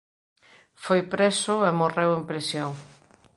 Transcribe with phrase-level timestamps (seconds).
[0.83, 2.71] Foi preso e morreu en prisión.